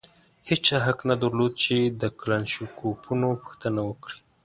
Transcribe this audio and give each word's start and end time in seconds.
هېچا 0.49 0.77
حق 0.85 0.99
نه 1.09 1.15
درلود 1.21 1.53
چې 1.63 1.75
د 2.01 2.03
کلاشینکوفونو 2.19 3.27
پوښتنه 3.43 3.79
وکړي. 3.89 4.19